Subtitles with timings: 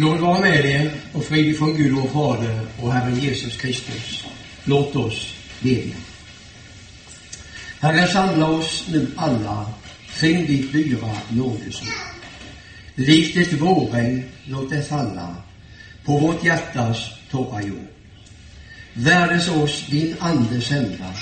[0.00, 4.24] Nåd vara med er och frid från Gud vår Fader och Herren Jesus Kristus.
[4.64, 5.96] Låt oss bedja.
[7.80, 9.66] Herre, samla oss nu alla
[10.14, 11.88] kring ditt dyra nådesord.
[12.94, 15.36] Likt ett vårregn, låt det falla
[16.04, 17.88] på vårt hjärtas torra jord.
[18.92, 21.14] Värdes oss din ande sända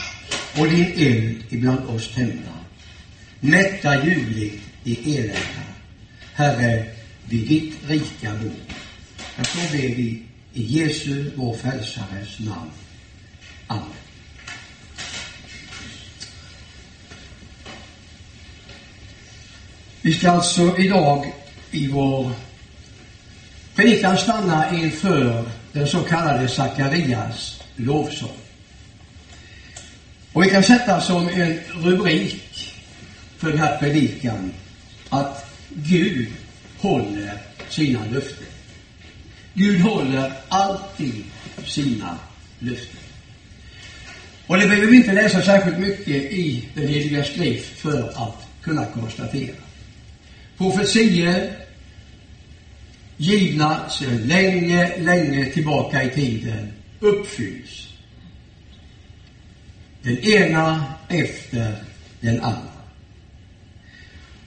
[0.59, 2.53] och din eld ibland oss tända.
[3.41, 5.65] Mätta ljuvligt i elända.
[6.35, 6.98] Herre,
[7.29, 8.75] vid ditt rika bord.
[9.37, 10.23] Jag så ber vi
[10.53, 12.71] i Jesu, vår frälsares namn.
[13.67, 13.85] Amen.
[20.03, 21.33] Vi ska alltså idag
[21.71, 22.33] i vår
[23.75, 28.37] predikan stanna inför den så kallade Sakarias lovsång.
[30.33, 32.75] Och vi kan sätta som en rubrik
[33.39, 34.53] för den här predikan
[35.09, 36.29] att Gud
[36.79, 38.47] håller sina löften.
[39.55, 41.25] Gud håller alltid
[41.67, 42.19] sina
[42.59, 43.01] löften.
[44.47, 48.87] Och det behöver vi inte läsa särskilt mycket i den heliga skrift för att kunna
[48.87, 49.57] konstatera.
[50.59, 51.57] Profetier
[53.17, 57.89] givna sedan länge, länge tillbaka i tiden uppfylls.
[60.03, 61.75] Den ena efter
[62.21, 62.68] den andra.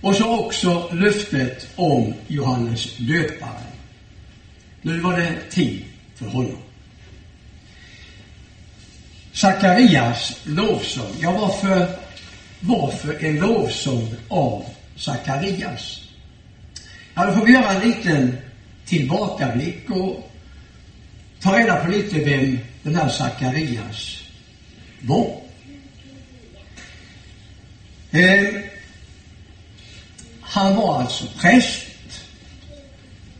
[0.02, 3.72] Och så också löftet om Johannes döparen.
[4.82, 5.86] Nu var det tid
[6.16, 6.58] för honom.
[9.34, 11.16] Sakarias lovsång.
[11.20, 11.88] Ja, varför,
[12.60, 16.02] varför en lovsång av Sakarias?
[17.14, 18.38] Ja, då får vi göra en liten
[18.86, 20.32] tillbakablick och
[21.40, 24.24] ta reda på lite vem den här Sakarias
[25.02, 25.42] var.
[28.12, 28.61] Eh, var
[31.12, 31.88] alltså präst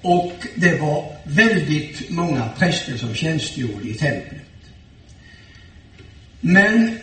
[0.02, 4.42] och det var väldigt många präster som tjänstgjorde i templet.
[6.42, 7.00] Men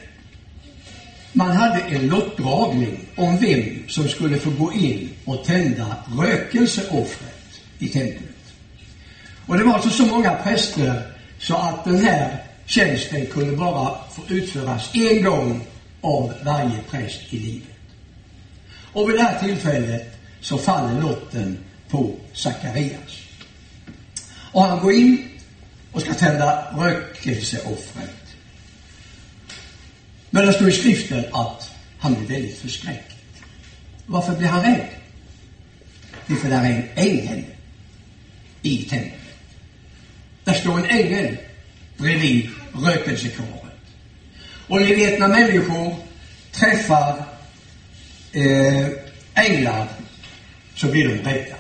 [1.32, 7.88] man hade en lottdragning om vem som skulle få gå in och tända rökelseoffret i
[7.88, 8.24] templet.
[9.46, 11.02] Och det var alltså så många präster
[11.38, 15.66] så att den här tjänsten kunde bara få utföras en gång
[16.00, 17.68] av varje präst i livet.
[18.92, 23.18] Och vid det här tillfället så faller lotten på Sakarias.
[24.52, 25.28] Och han går in
[25.92, 28.36] och ska tända rökelseoffret.
[30.30, 33.14] Men det står i skriften att han blir väldigt förskräckt.
[34.06, 34.88] Varför blir han rädd?
[36.26, 37.44] Det är för där är en ängel
[38.62, 39.14] i templet.
[40.44, 41.36] Där står en ängel
[41.96, 43.64] bredvid rökelsekaret.
[44.68, 45.96] Och ni vet när människor
[46.52, 47.24] träffar
[48.32, 48.86] eh,
[49.34, 49.88] änglar
[50.78, 51.56] så blir de rädda.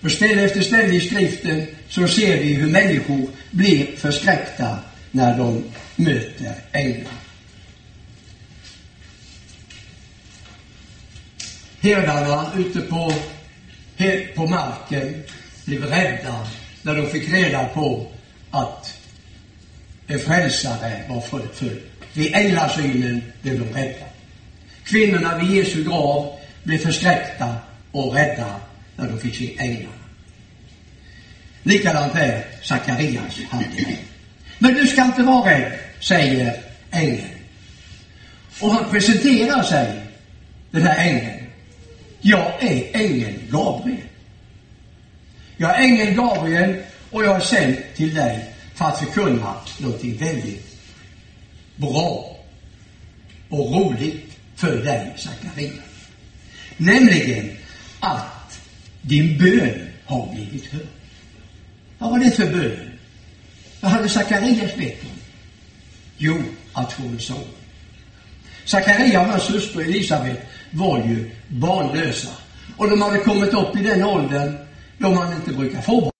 [0.00, 4.78] På ställe efter ställe i skriften så ser vi hur människor blir förskräckta
[5.10, 5.64] när de
[5.96, 7.12] möter änglar.
[11.80, 13.12] Herdarna ute på,
[14.34, 15.22] på marken
[15.64, 16.48] blev rädda
[16.82, 18.06] när de fick reda på
[18.50, 19.00] att
[20.06, 21.78] en frälsare var född.
[22.12, 24.06] Vid änglasynen blev de rädda.
[24.84, 26.35] Kvinnorna vid Jesu grav
[26.66, 27.54] blev förskräckta
[27.92, 28.60] och rädda
[28.96, 29.92] när de fick se änglarna.
[31.62, 33.98] Likadant är Sakarias handling.
[34.58, 37.30] Men du ska inte vara rädd, säger ängeln.
[38.60, 40.00] Och han presenterar sig,
[40.70, 41.46] den här ängeln.
[42.20, 44.00] Jag är ängeln Gabriel.
[45.56, 50.76] Jag är ängeln Gabriel och jag är sänd till dig för att förkunna någonting väldigt
[51.76, 52.36] bra
[53.48, 55.85] och roligt för dig, Sakarias.
[56.76, 57.56] Nämligen
[58.00, 58.60] att
[59.02, 60.86] din bön har blivit hörd.
[61.98, 62.92] Vad var det för bön?
[63.80, 65.18] Vad hade Sakarias bett om?
[66.18, 66.42] Jo,
[66.72, 67.44] att få en son.
[68.64, 72.30] Sakaria och hans hustru Elisabet var ju barnlösa.
[72.76, 74.56] Och de hade kommit upp i den åldern
[74.98, 76.12] då man inte brukar få barn.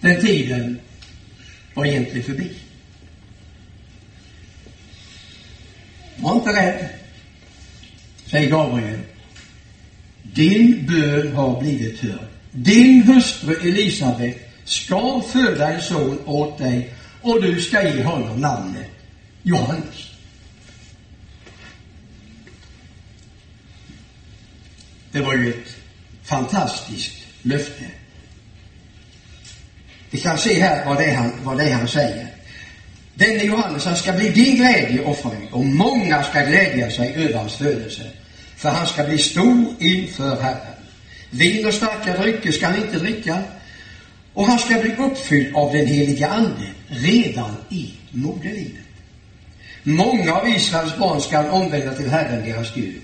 [0.00, 0.80] Den tiden
[1.74, 2.50] var egentligen förbi.
[6.26, 6.88] Var inte rädd,
[8.30, 9.00] säger Gabriel.
[10.22, 12.26] Din bön har blivit hörd.
[12.50, 18.90] Din hustru Elisabet ska föda en son åt dig och du ska ge honom namnet
[19.42, 20.10] Johannes.
[25.12, 25.76] Det var ju ett
[26.22, 27.84] fantastiskt löfte.
[30.10, 32.35] Vi kan se här vad det är han, vad det är han säger.
[33.18, 37.34] Denne Johannes, han ska bli din glädje och fröjd och många ska glädja sig över
[37.34, 38.02] hans födelse.
[38.56, 40.76] för han ska bli stor inför Herren.
[41.30, 43.42] Vin och starka drycker ska han inte dricka,
[44.32, 48.82] och han ska bli uppfylld av den heliga Ande redan i moderlivet.
[49.82, 53.00] Många av Israels barn ska omvända till Herren, deras Gud,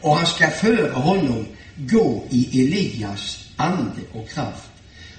[0.00, 4.68] och han ska före honom gå i Elias ande och kraft,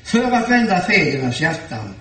[0.03, 1.93] för att vända fädernas hjärtan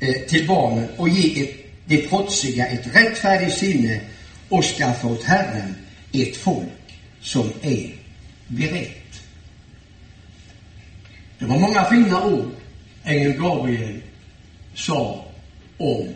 [0.00, 1.56] Eh, till barnen och ge ett,
[1.86, 4.00] det trotsiga ett rättfärdigt sinne
[4.48, 5.74] och skaffa åt Herren
[6.12, 7.94] ett folk som är
[8.48, 9.20] berett.
[11.38, 12.50] Det var många fina ord
[13.04, 14.00] ängeln Gabriel
[14.74, 15.24] sa
[15.76, 16.08] om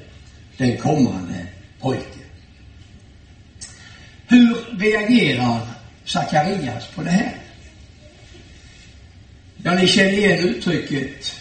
[0.56, 1.46] den kommande
[1.80, 2.22] pojken.
[4.28, 5.66] Hur reagerar
[6.04, 7.36] Sakarias på det här?
[9.62, 11.39] Ja, ni känner igen uttrycket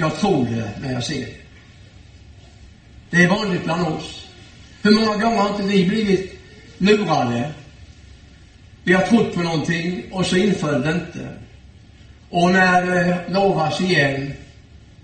[0.00, 1.34] jag tror det när jag ser det.
[3.10, 4.28] Det är vanligt bland oss.
[4.82, 6.38] Hur många gånger har inte vi blivit
[6.78, 7.52] lurade?
[8.84, 11.28] Vi har trott på någonting och så inföll det inte.
[12.30, 14.32] Och när det lovas igen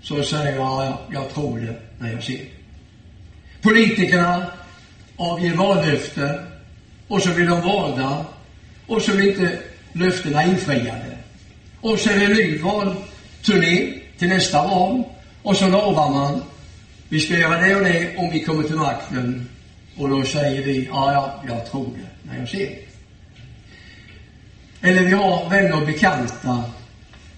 [0.01, 2.49] så säger jag, jag tror det när jag ser det.
[3.61, 4.45] Politikerna
[5.17, 6.39] avger vallöften
[7.07, 8.25] och så blir de valda
[8.87, 9.59] och så blir inte
[9.93, 11.17] löftena infriade.
[11.81, 15.03] Och så är det en ny valturné till nästa val
[15.43, 16.41] och så lovar man
[17.09, 19.49] vi ska göra det och det om vi kommer till makten.
[19.97, 22.81] Och då säger vi, ja, ja, jag tror det när jag ser det.
[24.89, 26.63] Eller vi har vänner och bekanta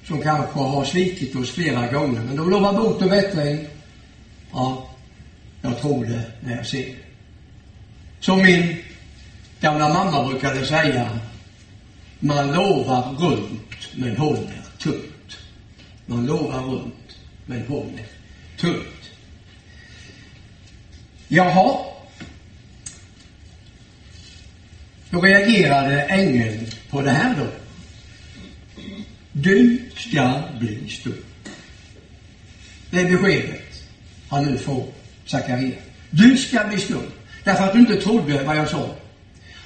[0.08, 3.68] som kanske har svikit oss flera gånger, men de lovar bot och bättring.
[4.54, 4.90] Ja,
[5.62, 6.96] jag tror det när jag ser det.
[8.20, 8.78] Som min
[9.60, 11.10] gamla mamma brukade säga,
[12.20, 15.37] man lovar runt men håller tunt.
[16.10, 18.06] Man lovar runt men håller
[18.58, 19.12] tunt.
[21.28, 21.86] Jaha.
[25.10, 27.48] Hur reagerade ängeln på det här då?
[29.32, 31.14] Du ska bli stor.
[32.92, 33.62] Det är beskedet
[34.30, 34.86] han nu får,
[35.26, 35.80] Sakarias.
[36.10, 37.04] Du ska bli stor.
[37.44, 38.96] Därför att du inte trodde vad jag sa.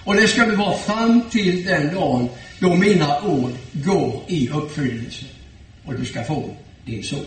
[0.04, 2.30] Och det ska du vara fram till den dagen
[2.60, 5.26] då mina ord går i uppfyllelse.
[5.86, 6.56] Och du ska få
[6.86, 7.26] din son.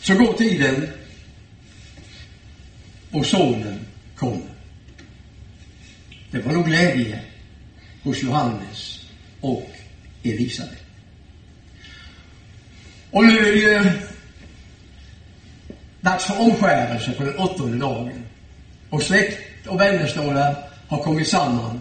[0.00, 0.88] Så går tiden
[3.10, 4.54] och sonen kommer.
[6.30, 7.20] Det var nog glädje
[8.02, 9.00] hos Johannes
[9.40, 9.70] och
[10.22, 10.82] Elisabet.
[13.10, 13.92] Och nu är det ju
[16.00, 18.24] dags för omskärelse på den åttonde dagen.
[18.90, 20.56] Och släkt och vänner
[20.88, 21.80] har kommit samman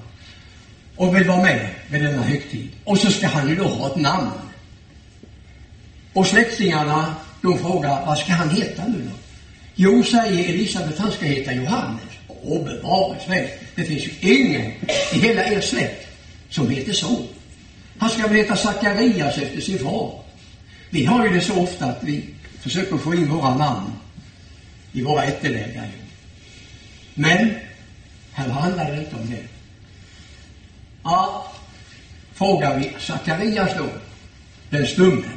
[0.96, 2.70] och vill vara med vid denna högtid.
[2.84, 4.32] Och så ska han ju då ha ett namn.
[6.14, 9.18] Och släktingarna, de frågar, vad ska han heta nu då?
[9.76, 12.04] Jo, säger Elisabet, han ska heta Johannes.
[12.28, 13.48] Åh, bevares väl.
[13.76, 14.72] Det finns ju ingen
[15.14, 16.08] i hela er släkt
[16.50, 17.26] som heter så.
[17.98, 20.22] Han ska väl heta Sakarias efter sin far.
[20.90, 22.24] Vi har ju det så ofta att vi
[22.62, 23.92] försöker få in våra namn
[24.92, 25.90] i våra ättelägare.
[27.14, 27.56] Men
[28.32, 29.53] här handlar det inte om det.
[31.04, 31.54] Ja,
[32.34, 33.90] frågar vi Sakarias då,
[34.70, 35.30] den stumme,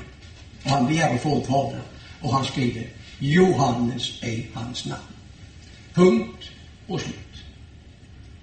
[0.65, 1.81] och han begär att få en fader,
[2.21, 2.87] och han skriver
[3.19, 5.03] Johannes är hans namn.
[5.95, 6.51] Punkt
[6.87, 7.15] och slut.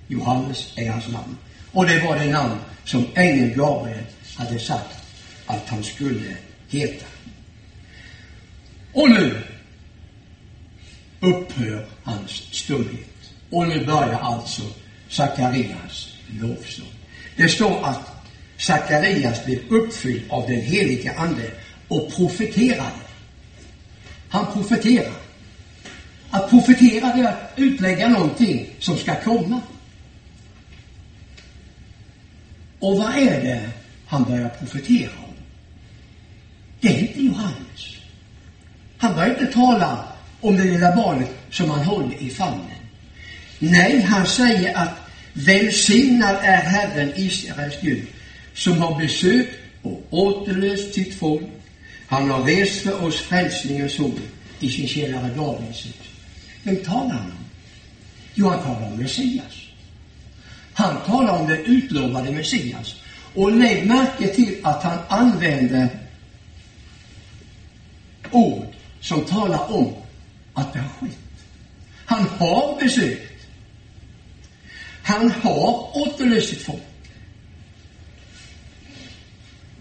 [0.07, 1.37] Johannes är hans namn.
[1.71, 4.03] Och det var det namn som ängeln Gabriel
[4.37, 4.97] hade sagt
[5.45, 6.35] att han skulle
[6.69, 7.05] heta.
[8.93, 9.41] Och nu
[11.19, 13.09] upphör hans stumhet.
[13.49, 14.61] Och nu börjar alltså
[15.09, 17.02] Sakarias lovsång.
[17.35, 18.13] Det står att
[18.57, 21.51] Sakarias blev uppfylld av den helige Ande
[21.87, 23.03] och profeterade.
[24.29, 25.13] Han profeterar.
[26.29, 29.61] Att profetera är att utlägga någonting som ska komma.
[32.79, 33.69] Och vad är det
[34.05, 35.33] han börjar profetera om?
[36.79, 37.97] Det är inte Johannes.
[38.97, 40.05] Han börjar inte tala
[40.41, 42.83] om det lilla barnet som han håller i famnen.
[43.59, 45.02] Nej, han säger att
[45.33, 48.07] välsignad är Herren Israels Gud
[48.53, 51.43] som har besökt och återlöst sitt folk
[52.07, 54.19] han har rest för oss frälsningens ord
[54.59, 55.95] i sin tjänare Davids hus.
[56.63, 57.45] Vem talar han om?
[58.33, 59.53] Jo, han talar om Messias.
[60.73, 62.95] Han talar om den utlovade Messias.
[63.33, 65.89] Och lägg märke till att han använder
[68.31, 68.67] ord
[69.01, 69.93] som talar om
[70.53, 71.17] att det har skett.
[72.05, 73.22] Han har besökt.
[75.03, 76.83] Han har återlöst sitt folk.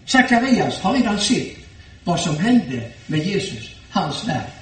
[0.05, 1.57] Sakarias har redan sett
[2.03, 4.53] vad som hände med Jesus, hans verk.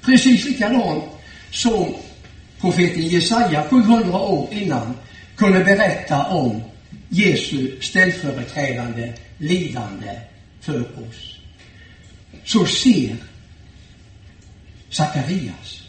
[0.00, 1.04] Precis likadant
[1.50, 1.94] som
[2.60, 4.94] profeten Jesaja 700 år innan
[5.36, 6.62] kunde berätta om
[7.08, 10.20] Jesu ställföreträdande lidande
[10.60, 11.38] för oss.
[12.44, 13.16] Så ser
[14.90, 15.82] Sakarias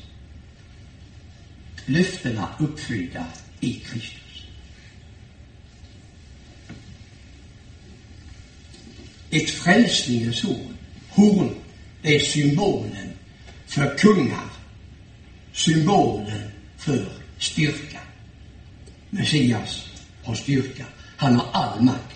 [1.86, 3.26] löftena uppfyllda
[3.64, 4.44] i Kristus.
[9.30, 10.78] Ett frälsningens horn.
[11.10, 11.56] Horn
[12.04, 13.10] är symbolen
[13.68, 14.50] för kungar.
[15.54, 17.06] Symbolen för
[17.38, 18.00] styrka.
[19.10, 19.90] Messias
[20.24, 20.86] har styrka.
[21.18, 22.16] Han har all makt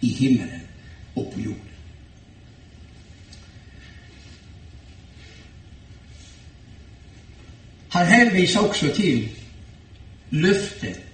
[0.00, 0.60] i himmelen
[1.14, 1.60] och på jorden.
[7.88, 9.28] Han hänvisar också till
[10.30, 11.04] löftet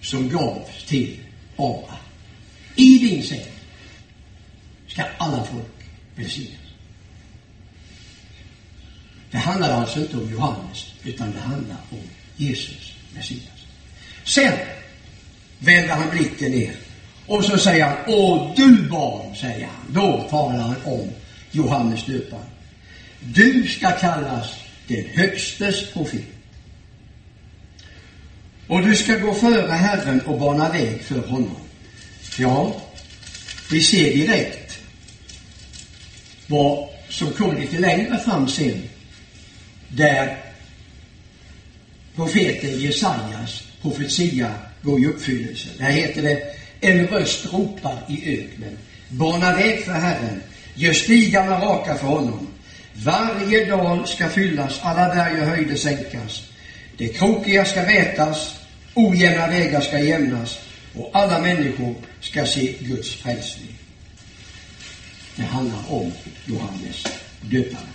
[0.00, 1.16] som gavs till
[1.56, 1.96] Abraham.
[2.76, 3.46] I din säd
[4.88, 6.56] ska alla folk välsignas.
[9.30, 12.02] Det handlar alltså inte om Johannes, utan det handlar om
[12.36, 13.66] Jesus, Messias.
[14.24, 14.58] Sen
[15.58, 16.76] vänder han blicken ner
[17.26, 19.94] och så säger han, Åh du barn, säger han.
[19.94, 21.10] Då talar han om
[21.50, 22.44] Johannes döparen.
[23.20, 24.54] Du ska kallas
[24.86, 26.39] den högstes profet.
[28.70, 31.56] Och du ska gå före Herren och bana väg för honom.
[32.38, 32.82] Ja,
[33.70, 34.78] vi ser direkt
[36.46, 38.82] vad som kom lite längre fram sen,
[39.88, 40.36] där
[42.16, 45.68] profeten Jesajas profetia går i uppfyllelse.
[45.78, 46.42] Där heter det,
[46.80, 50.42] en röst ropar i öknen, bana väg för Herren,
[50.74, 52.48] gör stigarna raka för honom.
[52.94, 56.42] Varje dal ska fyllas, alla berg och höjder sänkas.
[56.96, 58.59] Det krokiga ska vätas,
[58.94, 60.58] ojämna vägar ska jämnas
[60.94, 63.74] och alla människor ska se Guds frälsning.
[65.36, 66.12] Det handlar om
[66.46, 67.04] Johannes
[67.40, 67.86] döparen.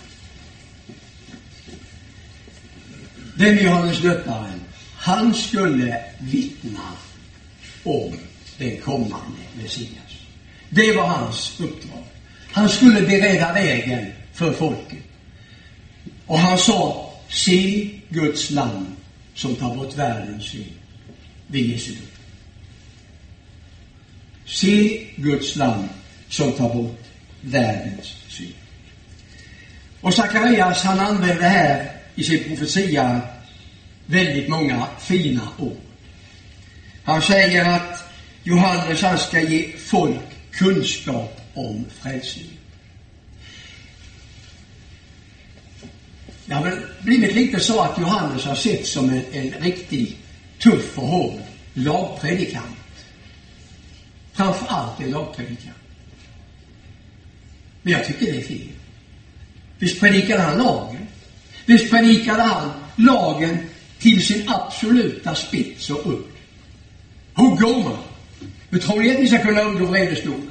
[3.34, 4.60] Den Johannes döparen,
[4.94, 6.92] han skulle vittna
[7.84, 8.12] om
[8.58, 9.90] den kommande Messias.
[10.68, 12.04] Det var hans uppdrag.
[12.52, 15.04] Han skulle bereda vägen för folket.
[16.26, 18.86] Och han sa, se Guds land
[19.34, 20.72] som tar bort världens synd
[21.46, 22.02] vid Jesu död.
[24.46, 25.88] Se Guds lam
[26.28, 27.04] som tar bort
[27.40, 28.54] världens synd.
[30.00, 33.20] Och Sakarias, han använder här i sin profetia
[34.06, 35.80] väldigt många fina ord.
[37.04, 38.04] Han säger att
[38.42, 42.46] Johannes, han ska ge folk kunskap om frälsning.
[46.46, 50.16] Det har väl blivit lite så att Johannes har sett som en, en riktig
[50.58, 51.40] tuff och hård
[51.74, 52.76] lagpredikant.
[54.32, 55.76] Framför allt en lagpredikant.
[57.82, 58.68] Men jag tycker det är fel.
[59.78, 61.06] Visst predikade han lagen.
[61.66, 63.58] Visst predikade han lagen
[63.98, 66.24] till sin absoluta spets och udd.
[67.34, 67.98] Hur går man?
[68.70, 70.50] Hur tror ni att ni ska kunna undgå vredesdom?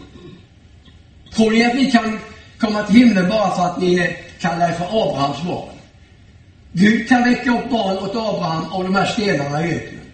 [1.34, 2.20] Tror ni att ni kan
[2.60, 5.75] komma till himlen bara för att ni kallar er för Abrahams barn?
[6.78, 10.06] Gud kan väcka upp barn åt Abraham av de här stenarna i öknen.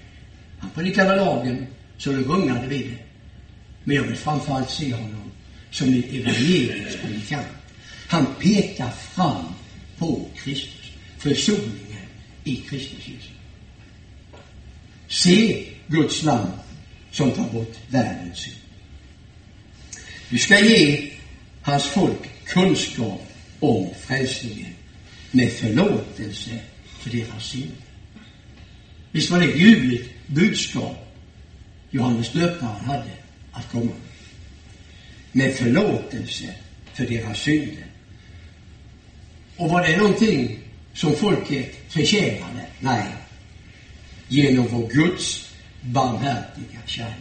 [0.60, 2.98] Han predikade lagen så det rungade vid det.
[3.84, 5.32] Men jag vill framförallt se honom
[5.72, 7.48] som en evangelisk predikant.
[8.08, 9.46] Han pekar fram
[9.98, 12.06] på Kristus, försoningen
[12.44, 13.32] i Kristus Jesus.
[15.08, 16.52] Se Guds namn
[17.12, 18.56] som tar bort världens synd.
[20.30, 21.12] Du ska ge
[21.62, 23.22] hans folk kunskap
[23.60, 24.74] om frälsningen
[25.32, 26.60] med förlåtelse
[27.00, 27.76] för deras synd.
[29.12, 31.12] Visst var det ett ljuvligt budskap
[31.92, 33.12] Johannes döparen hade
[33.52, 33.94] att komma med.
[35.32, 36.56] Med förlåtelse
[36.94, 37.86] för deras synder.
[39.58, 40.60] Och var det någonting
[40.94, 42.66] som folket förtjänade?
[42.80, 43.06] Nej.
[44.28, 47.16] Genom vår Guds barmhärtiga kärlek.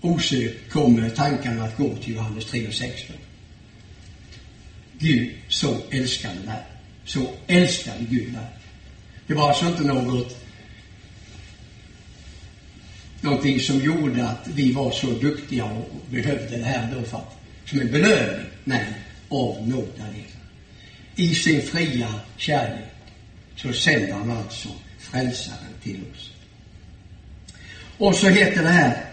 [0.00, 3.16] Osökt kommer tankarna att gå till Johannes 3 och 16.
[5.06, 6.62] Gud så älskade mig.
[7.04, 8.46] Så älskade Gud mig.
[9.26, 10.46] Det var alltså inte något
[13.20, 17.36] någonting som gjorde att vi var så duktiga och behövde det här då för att,
[17.64, 18.46] som en belöning.
[18.64, 18.84] Nej,
[19.28, 19.88] av nåd
[21.16, 22.84] I sin fria kärlek
[23.56, 26.30] så sänder han alltså frälsaren till oss.
[27.98, 29.04] Och så heter det här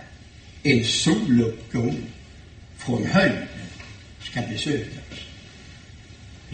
[0.64, 1.98] en soluppgång
[2.78, 3.48] från höjden
[4.22, 5.00] ska besöka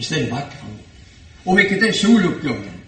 [0.00, 0.78] Visst är det vackra ord?
[1.44, 2.80] Och vilket är soluppgången?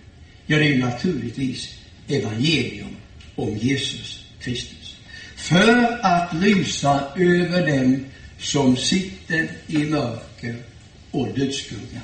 [0.47, 1.75] Ja, det är ju naturligtvis
[2.09, 2.97] evangelium
[3.37, 4.97] om Jesus Kristus.
[5.37, 8.04] För att lysa över dem
[8.38, 10.57] som sitter i mörker
[11.11, 12.00] och dödsskugga.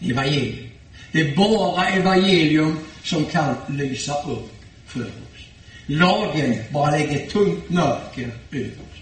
[0.00, 0.68] evangelium.
[1.12, 4.52] Det är bara evangelium som kan lysa upp
[4.86, 5.44] för oss.
[5.86, 9.00] Lagen bara lägger tungt mörker över oss.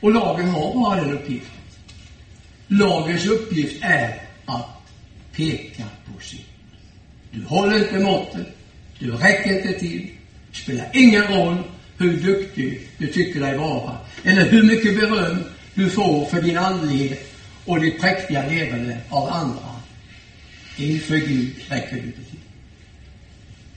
[0.00, 1.56] Och lagen har bara den uppgiften.
[2.68, 4.66] Lagens uppgift är att
[5.32, 6.42] peka på synd.
[7.30, 8.46] Du håller inte måttet,
[8.98, 10.06] du räcker inte till,
[10.50, 11.56] det spelar ingen roll
[11.98, 15.44] hur duktig du tycker dig vara, eller hur mycket beröm
[15.74, 17.32] du får för din andlighet
[17.64, 19.80] och ditt präktiga levande av andra.
[20.76, 22.38] Inför Gud räcker du inte till.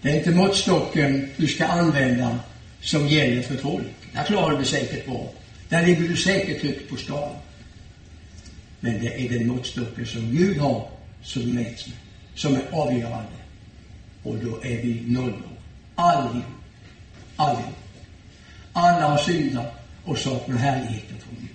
[0.01, 2.39] Det är inte måttstocken du ska använda
[2.81, 3.87] som gäller för folk.
[4.13, 5.31] Där klarar du säkert bra.
[5.69, 7.35] Där ligger du säkert högt på skalan.
[8.79, 10.89] Men det är den måttstocken som Gud har
[11.23, 11.97] som mäts med,
[12.35, 13.39] som är avgörande.
[14.23, 15.57] Och då är vi nollor.
[15.95, 16.43] Allihop.
[17.35, 17.75] Allihop.
[18.73, 21.49] Alla har syndat och saknar härligheten från Gud.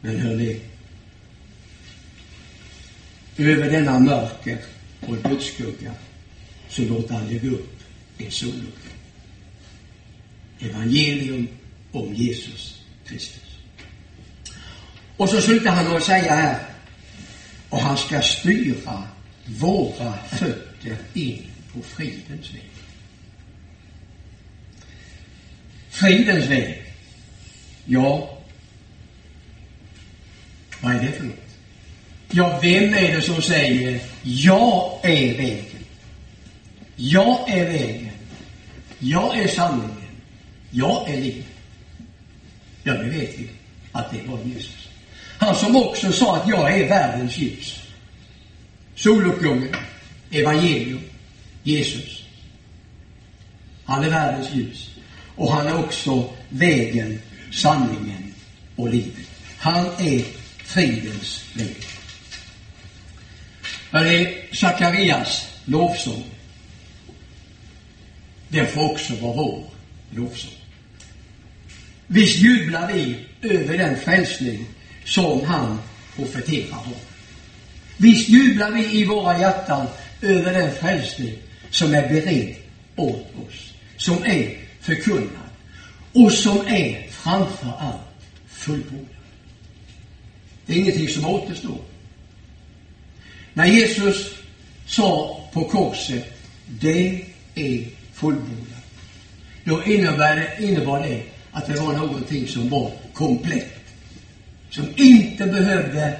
[0.00, 0.60] Men hörni,
[3.36, 4.58] över denna mörker
[5.00, 5.94] och dödsskugga
[6.68, 7.80] så låter han lägga upp
[8.18, 8.92] en soluppgång.
[10.60, 11.48] Evangelium
[11.92, 13.49] om Jesus Kristus.
[15.20, 16.58] Och så slutar han med att säga här,
[17.68, 19.02] och han ska styra
[19.44, 22.70] våra fötter in på fridens väg.
[25.90, 26.82] Fridens väg.
[27.84, 28.38] Ja,
[30.80, 31.56] vad är det för något?
[32.30, 35.84] Ja, vem är det som säger jag är vägen?
[36.96, 38.10] Jag är vägen.
[38.98, 39.96] Jag är sanningen.
[40.70, 41.46] Jag är livet.
[42.82, 43.48] Ja, det vet vi
[43.92, 44.89] att det var Jesus.
[45.40, 47.82] Han som också sa att jag är världens ljus.
[48.94, 49.76] Soluppgången,
[50.30, 51.00] evangelium,
[51.62, 52.22] Jesus.
[53.84, 54.90] Han är världens ljus.
[55.36, 57.20] Och han är också vägen,
[57.52, 58.34] sanningen
[58.76, 59.26] och livet.
[59.58, 60.24] Han är
[60.64, 61.76] fridens väg.
[63.90, 66.24] Här är Sakarias lovsång,
[68.48, 69.64] den får också vara vår
[70.10, 70.54] lovsång.
[72.06, 74.66] Visst jublar vi över den frälsning
[75.04, 75.78] som han
[76.16, 76.94] profeterar om.
[77.96, 79.86] Visst jublar vi i våra hjärtan
[80.22, 81.34] över den frälsning
[81.70, 82.54] som är beredd
[82.96, 85.50] åt oss, som är förkunnad
[86.12, 88.00] och som är framför allt
[88.48, 89.06] fullbordad.
[90.66, 91.78] Det är ingenting som återstår.
[93.54, 94.34] När Jesus
[94.86, 96.24] sa på korset,
[96.66, 98.84] det är fullbordat,
[99.64, 99.92] då det,
[100.60, 103.79] innebar det att det var någonting som var komplett.
[104.70, 106.16] Som inte behövde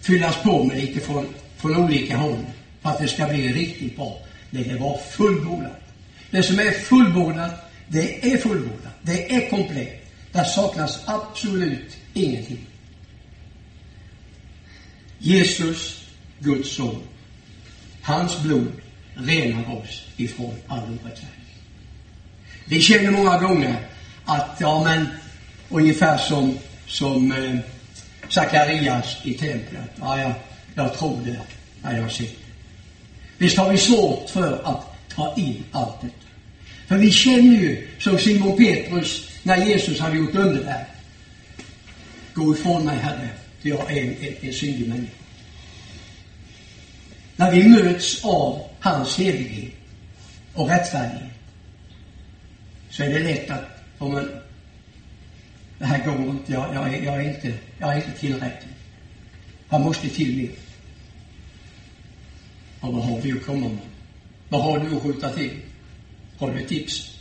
[0.00, 1.26] fyllas på med lite från,
[1.56, 2.46] från olika håll
[2.82, 4.18] för att det ska bli riktigt bra.
[4.50, 5.80] Nej, det var fullbordat.
[6.30, 8.92] Det som är fullbordat, det är fullbordat.
[9.02, 10.06] Det är komplett.
[10.32, 12.66] Där saknas absolut ingenting.
[15.18, 16.04] Jesus,
[16.38, 17.02] Guds son,
[18.02, 18.72] hans blod
[19.14, 21.36] renar oss ifrån all orättfärdighet.
[22.64, 23.76] Vi känner många gånger
[24.24, 25.06] att, ja men,
[25.68, 26.58] ungefär som,
[26.90, 27.58] som eh,
[28.28, 29.90] Sakarias i templet.
[30.00, 30.32] Ja, jag,
[30.74, 31.40] jag tror det
[31.82, 32.30] när jag ser det.
[33.38, 36.14] Visst har vi svårt för att ta in allt detta.
[36.86, 40.86] För vi känner ju, som Simon Petrus, när Jesus hade gjort underverk.
[42.34, 43.28] Gå ifrån mig, Herre,
[43.60, 45.12] för jag är en, en, en syndig människa.
[47.36, 49.74] När vi möts av hans helighet
[50.54, 51.30] och rättfärdighet
[52.90, 54.28] så är det lätt att, om man,
[55.80, 58.72] det här går inte, jag, jag, är, jag, är inte, jag är inte tillräcklig.
[59.68, 60.50] Här måste till mer.
[62.80, 63.86] Och vad har vi att komma med?
[64.48, 65.50] Vad har du att skjuta till?
[66.38, 67.18] Har du ett tips?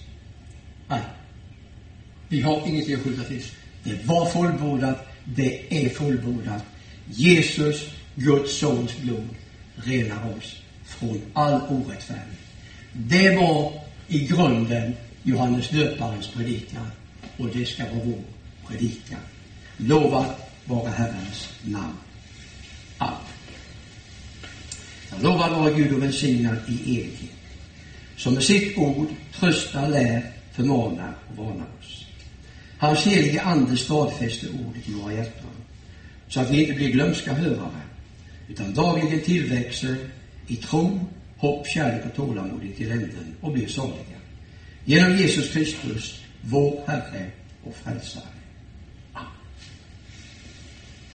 [0.87, 1.01] Nej.
[2.27, 3.43] Vi har ingenting att skjuta till.
[3.83, 5.07] Det var fullbordat.
[5.25, 6.63] Det är fullbordat.
[7.05, 9.29] Jesus, Guds sons blod,
[9.75, 12.39] renar oss från all orättfärdighet.
[12.93, 13.73] Det var
[14.07, 16.87] i grunden Johannes döparens predikan
[17.37, 18.23] och det ska vara vår
[18.69, 19.17] predika.
[19.77, 21.97] Lovat vara Herrens namn.
[22.97, 23.17] Amen.
[25.11, 27.35] Jag lovar vara Gud och välsignad i evighet.
[28.17, 32.05] Som med sitt ord tröstar, lär, förmanar och varnar oss.
[32.77, 35.49] Hans helige Ande stadfäster ordet i våra hjärtan
[36.27, 37.81] så att vi inte blir glömska hörare
[38.47, 39.97] utan dagligen tillväxer
[40.47, 40.99] i tro,
[41.37, 44.19] hopp, kärlek och tålamod till änden och blir saliga.
[44.85, 47.31] Genom Jesus Kristus, vår Herre
[47.63, 48.38] och Frälsare.